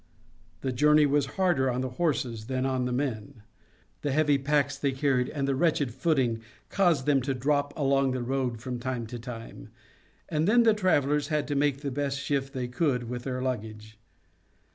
[0.61, 3.43] The journey was harder on the horses than on the men.
[4.01, 8.23] The heavy packs they carried, and the wretched footing, caused them to drop along the
[8.23, 9.69] road from time to time,
[10.27, 13.99] and then the travelers had to make the best shift they could with their luggage.